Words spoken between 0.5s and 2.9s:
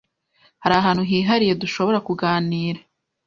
Hari ahantu hihariye dushobora kuganira?